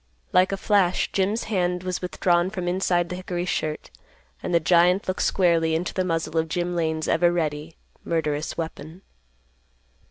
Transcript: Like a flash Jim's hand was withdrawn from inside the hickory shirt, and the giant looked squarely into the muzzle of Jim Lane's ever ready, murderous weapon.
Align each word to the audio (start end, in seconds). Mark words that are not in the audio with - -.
Like 0.33 0.51
a 0.51 0.57
flash 0.57 1.11
Jim's 1.11 1.43
hand 1.43 1.83
was 1.83 2.01
withdrawn 2.01 2.49
from 2.49 2.67
inside 2.67 3.09
the 3.09 3.15
hickory 3.17 3.45
shirt, 3.45 3.91
and 4.41 4.51
the 4.51 4.59
giant 4.59 5.07
looked 5.07 5.21
squarely 5.21 5.75
into 5.75 5.93
the 5.93 6.03
muzzle 6.03 6.39
of 6.39 6.49
Jim 6.49 6.75
Lane's 6.75 7.07
ever 7.07 7.31
ready, 7.31 7.75
murderous 8.03 8.57
weapon. 8.57 9.03